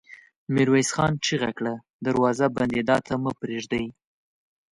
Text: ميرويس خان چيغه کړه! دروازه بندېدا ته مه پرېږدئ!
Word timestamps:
ميرويس 0.53 0.89
خان 0.95 1.13
چيغه 1.25 1.51
کړه! 1.57 1.73
دروازه 2.05 2.45
بندېدا 2.57 2.97
ته 3.07 3.13
مه 3.23 3.31
پرېږدئ! 3.39 3.85